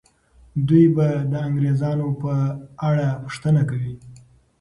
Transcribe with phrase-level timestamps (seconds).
[0.67, 2.33] دوی به د انګریزانو په
[2.87, 3.93] اړه پوښتنه کوي.